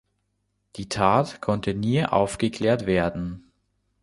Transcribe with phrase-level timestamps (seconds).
[0.77, 3.51] Die Tat konnte nie aufgeklärt werden.